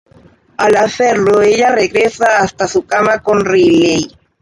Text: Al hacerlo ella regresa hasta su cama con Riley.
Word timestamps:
Al 0.57 0.77
hacerlo 0.77 1.43
ella 1.43 1.75
regresa 1.75 2.39
hasta 2.39 2.67
su 2.67 2.87
cama 2.87 3.19
con 3.19 3.45
Riley. 3.45 4.09